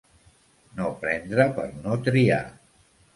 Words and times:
No 0.79 0.87
prendre 1.03 1.45
per 1.57 1.65
no 1.83 1.99
triar. 2.09 2.41